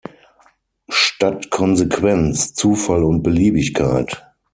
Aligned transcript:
Statt 0.89 1.51
Konsequenz: 1.51 2.55
Zufall 2.55 3.03
und 3.03 3.21
Beliebigkeit. 3.21 4.25